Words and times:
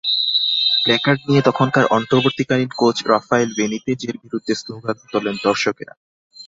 Placard 0.83 1.19
নিয়ে 1.27 1.41
তখনকার 1.45 1.85
অন্তর্বর্তীকালীন 1.97 2.69
কোচ 2.75 2.97
রাফায়েল 3.07 3.49
বেনিতেজের 3.57 4.15
বিরুদ্ধে 4.23 4.53
স্লোগান 4.55 4.97
তোলেন 5.11 5.35
দর্শকেরা। 5.43 5.93